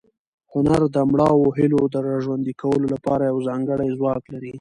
[0.53, 4.49] هنر د مړاوو هیلو د راژوندي کولو لپاره یو ځانګړی ځواک لري.